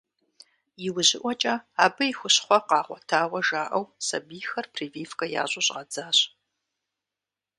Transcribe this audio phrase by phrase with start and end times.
[0.85, 1.55] Иужьыӏуэкӏэ
[1.85, 6.19] абы и хущхуэхъуэ къагъуэтауэ жаӏэу сабийхэр прививкэ ящӏу щӏадзащ.